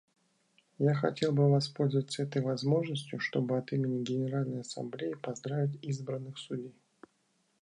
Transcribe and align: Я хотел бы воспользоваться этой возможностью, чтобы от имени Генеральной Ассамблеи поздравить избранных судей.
Я 0.79 0.95
хотел 0.95 1.31
бы 1.31 1.47
воспользоваться 1.51 2.23
этой 2.23 2.41
возможностью, 2.41 3.19
чтобы 3.19 3.59
от 3.59 3.71
имени 3.71 4.03
Генеральной 4.03 4.61
Ассамблеи 4.61 5.13
поздравить 5.13 5.77
избранных 5.83 6.39
судей. 6.39 6.73